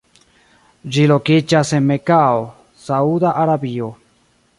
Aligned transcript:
Ĝi 0.95 1.03
lokiĝas 1.11 1.73
en 1.79 1.85
Mekao, 1.91 2.39
Sauda 2.87 3.35
Arabio. 3.43 3.91